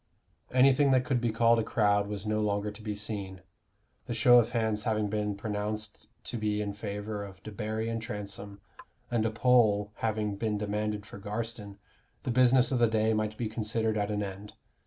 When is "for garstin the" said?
11.05-12.31